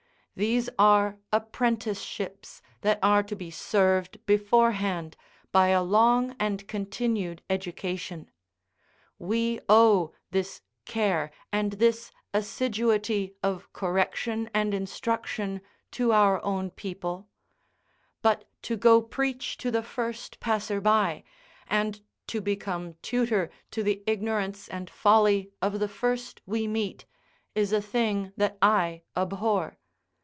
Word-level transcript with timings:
These 0.33 0.69
are 0.79 1.19
apprenticeships 1.31 2.61
that 2.81 2.97
are 3.03 3.21
to 3.21 3.35
be 3.35 3.51
served 3.51 4.25
beforehand, 4.25 5.15
by 5.51 5.67
a 5.67 5.83
long 5.83 6.35
and 6.39 6.67
continued 6.67 7.43
education. 7.47 8.31
We 9.19 9.59
owe 9.69 10.13
this 10.31 10.61
care 10.85 11.31
and 11.51 11.73
this 11.73 12.11
assiduity 12.33 13.35
of 13.43 13.71
correction 13.73 14.49
and 14.51 14.73
instruction 14.73 15.61
to 15.91 16.11
our 16.13 16.41
own 16.43 16.71
people; 16.71 17.27
but 18.23 18.45
to 18.63 18.75
go 18.75 18.99
preach 19.01 19.57
to 19.57 19.69
the 19.69 19.83
first 19.83 20.39
passer 20.39 20.79
by, 20.81 21.23
and 21.67 22.01
to 22.27 22.41
become 22.41 22.95
tutor 23.03 23.51
to 23.71 23.83
the 23.83 24.01
ignorance 24.07 24.67
and 24.69 24.89
folly 24.89 25.51
of 25.61 25.79
the 25.79 25.89
first 25.89 26.41
we 26.47 26.65
meet, 26.67 27.05
is 27.53 27.71
a 27.71 27.81
thing 27.81 28.31
that 28.37 28.57
I 28.61 29.03
abhor. 29.15 29.77